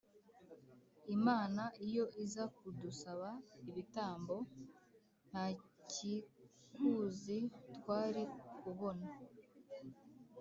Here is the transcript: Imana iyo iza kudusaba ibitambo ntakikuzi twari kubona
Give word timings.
Imana 1.15 1.63
iyo 1.87 2.05
iza 2.23 2.43
kudusaba 2.57 3.29
ibitambo 3.69 4.35
ntakikuzi 5.29 7.39
twari 7.77 8.23
kubona 8.59 9.07